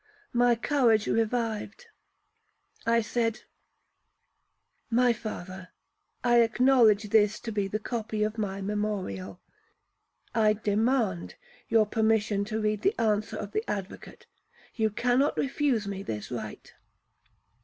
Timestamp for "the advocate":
13.51-14.25